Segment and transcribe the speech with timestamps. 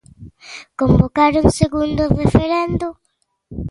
[0.79, 2.87] Convocar un segundo referendo?